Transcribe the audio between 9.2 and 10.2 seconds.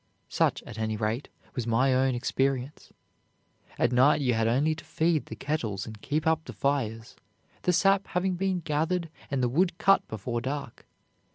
and the wood cut